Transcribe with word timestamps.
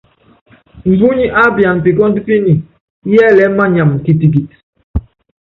Mbúnyi 0.91 1.25
ápiana 1.43 1.81
pikɔ́ndɔ 1.83 2.19
píni, 2.27 2.53
yɛ́lɛɛ́ 3.11 3.53
manyam 3.57 3.91
kitikit. 4.03 4.49